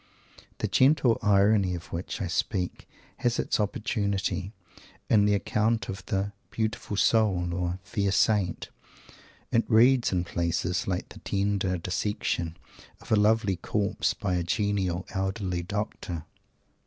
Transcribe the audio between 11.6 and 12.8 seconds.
dissection